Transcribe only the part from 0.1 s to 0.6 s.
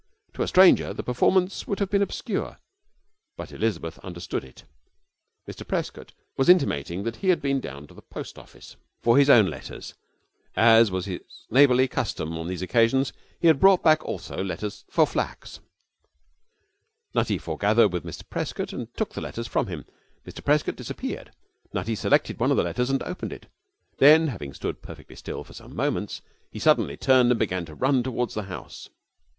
To a